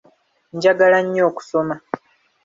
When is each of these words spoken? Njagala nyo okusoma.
Njagala 0.55 0.97
nyo 1.03 1.23
okusoma. 1.29 1.75